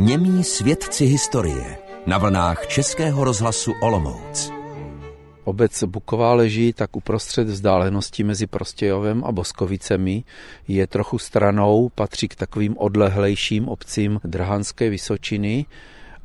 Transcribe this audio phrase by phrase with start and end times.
[0.00, 4.52] Němí svědci historie na vlnách Českého rozhlasu Olomouc.
[5.44, 10.24] Obec Buková leží tak uprostřed vzdálenosti mezi Prostějovem a Boskovicemi.
[10.68, 15.66] Je trochu stranou, patří k takovým odlehlejším obcím Drhanské Vysočiny.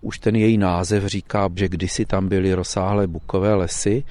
[0.01, 4.03] Už ten její název říká, že kdysi tam byly rozsáhlé bukové lesy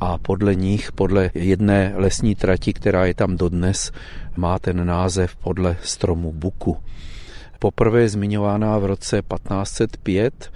[0.00, 3.92] a podle nich, podle jedné lesní trati, která je tam dodnes,
[4.36, 6.76] má ten název podle stromu buku.
[7.58, 10.52] Poprvé zmiňována v roce 1505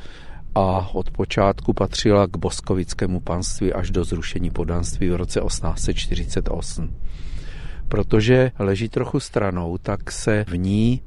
[0.54, 6.94] a od počátku patřila k boskovickému panství až do zrušení podanství v roce 1848.
[7.88, 11.02] Protože leží trochu stranou, tak se v ní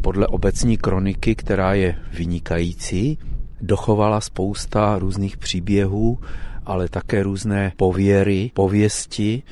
[0.00, 3.18] podle obecní kroniky, která je vynikající,
[3.60, 6.18] dochovala spousta různých příběhů,
[6.66, 9.42] ale také různé pověry, pověsti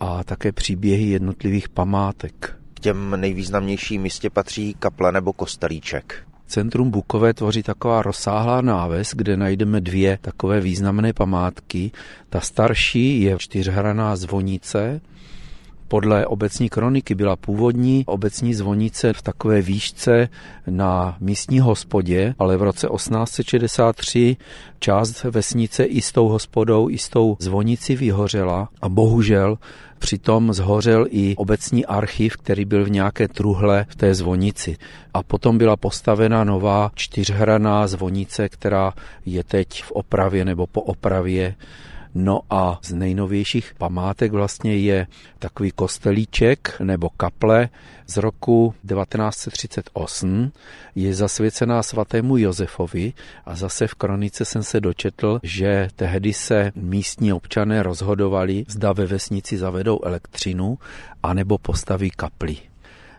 [0.00, 2.63] a také příběhy jednotlivých památek.
[2.84, 6.22] Těm nejvýznamnějším místě patří kaple nebo kostelíček.
[6.46, 11.90] Centrum Bukové tvoří taková rozsáhlá náves, kde najdeme dvě takové významné památky.
[12.30, 15.00] Ta starší je čtyřhraná zvonice,
[15.88, 20.28] podle obecní kroniky byla původní obecní zvonice v takové výšce
[20.66, 24.36] na místní hospodě, ale v roce 1863
[24.78, 29.58] část vesnice i s tou hospodou, i s tou zvonici vyhořela a bohužel
[30.04, 34.76] Přitom zhořel i obecní archiv, který byl v nějaké truhle v té zvonici.
[35.14, 38.92] A potom byla postavena nová čtyřhraná zvonice, která
[39.26, 41.54] je teď v opravě nebo po opravě
[42.14, 45.06] No a z nejnovějších památek vlastně je
[45.38, 47.68] takový kostelíček nebo kaple
[48.06, 50.52] z roku 1938.
[50.94, 53.12] Je zasvěcená svatému Josefovi
[53.44, 59.06] a zase v kronice jsem se dočetl, že tehdy se místní občané rozhodovali, zda ve
[59.06, 60.78] vesnici zavedou elektřinu
[61.22, 62.56] anebo postaví kapli.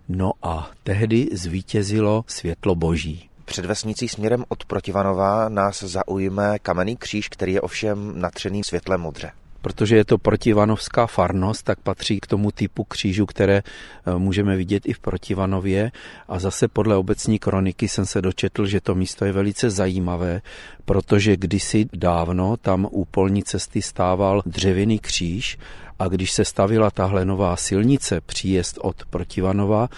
[0.10, 3.30] No a tehdy zvítězilo světlo boží.
[3.46, 9.32] Před vesnicí směrem od Protivanova nás zaujme kamenný kříž, který je ovšem natřený světlem modře
[9.66, 14.86] protože je to protivanovská farnost, tak patří k tomu typu křížu, které eh, můžeme vidět
[14.86, 15.92] i v Protivanově.
[16.28, 20.42] A zase podle obecní kroniky jsem se dočetl, že to místo je velice zajímavé,
[20.86, 25.58] protože kdysi dávno tam u polní cesty stával dřevěný kříž
[26.00, 29.90] a když se stavila tahle nová silnice, příjezd od Protivanova,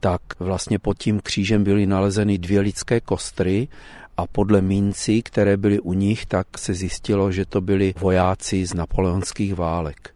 [0.00, 3.68] tak vlastně pod tím křížem byly nalezeny dvě lidské kostry
[4.16, 8.74] a podle mincí, které byly u nich, tak se zjistilo, že to byli vojáci z
[8.74, 10.14] napoleonských válek.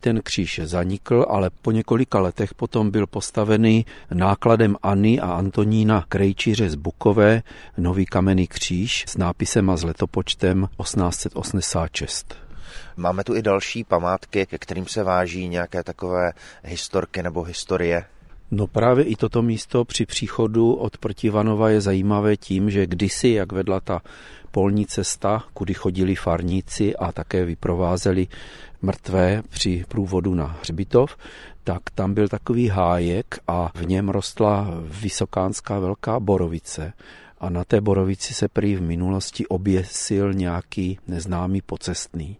[0.00, 6.70] Ten kříž zanikl, ale po několika letech potom byl postavený nákladem Anny a Antonína Krejčíře
[6.70, 7.42] z Bukové
[7.78, 12.34] nový kamenný kříž s nápisem a s letopočtem 1886.
[12.96, 16.32] Máme tu i další památky, ke kterým se váží nějaké takové
[16.64, 18.04] historky nebo historie.
[18.54, 23.52] No právě i toto místo při příchodu od Protivanova je zajímavé tím, že kdysi, jak
[23.52, 24.02] vedla ta
[24.50, 28.26] polní cesta, kudy chodili farníci a také vyprovázeli
[28.82, 31.16] mrtvé při průvodu na hřbitov,
[31.64, 36.92] tak tam byl takový hájek a v něm rostla vysokánská velká borovice
[37.40, 42.36] a na té borovici se prý v minulosti oběsil nějaký neznámý pocestný.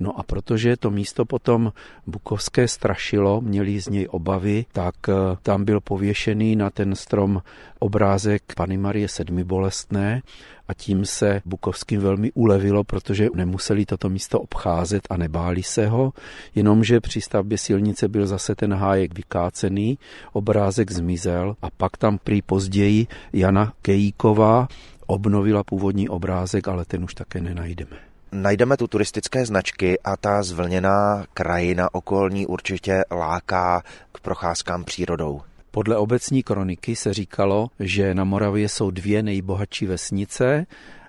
[0.00, 1.72] No a protože to místo potom
[2.06, 5.12] Bukovské strašilo, měli z něj obavy, tak eh,
[5.42, 7.42] tam byl pověšený na ten strom
[7.78, 10.22] obrázek Pany Marie Sedmibolestné
[10.68, 16.12] a tím se Bukovským velmi ulevilo, protože nemuseli toto místo obcházet a nebáli se ho,
[16.54, 19.98] jenomže při stavbě silnice byl zase ten hájek vykácený,
[20.32, 24.68] obrázek zmizel a pak tam prý později Jana Kejíková
[25.06, 28.05] obnovila původní obrázek, ale ten už také nenajdeme.
[28.32, 33.82] Najdeme tu turistické značky a ta zvlněná krajina okolní určitě láká
[34.12, 35.42] k procházkám přírodou.
[35.70, 40.66] Podle obecní kroniky se říkalo, že na Moravě jsou dvě nejbohatší vesnice,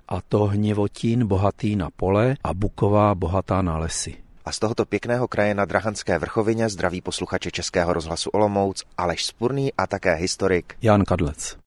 [0.07, 4.15] a to Hněvotín bohatý na pole a Buková bohatá na lesy.
[4.45, 9.73] A z tohoto pěkného kraje na Drahanské vrchovině zdraví posluchače Českého rozhlasu Olomouc Aleš Spurný
[9.77, 11.55] a také historik Jan Kadlec.